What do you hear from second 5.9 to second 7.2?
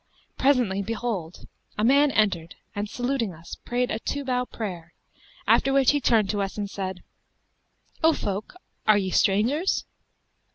he turned to us and said,